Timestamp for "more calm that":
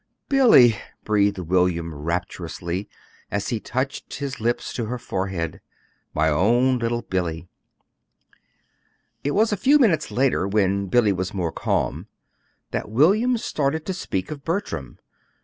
11.35-12.89